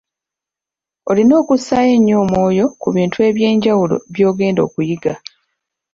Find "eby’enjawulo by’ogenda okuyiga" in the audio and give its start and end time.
3.29-5.13